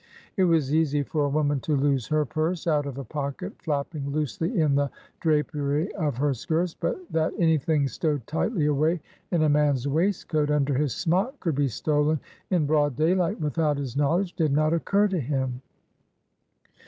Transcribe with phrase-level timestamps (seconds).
[0.35, 4.09] It was easy for a woman to lose her purse out of a pocket flapping
[4.11, 4.89] loosely in the
[5.19, 10.49] drapery of her skirts, but that any thing stowed tightly away in a man's waistcoat
[10.49, 12.19] under his smock could be stolen
[12.49, 15.61] in broad daylight without his knowledge did not occur to him.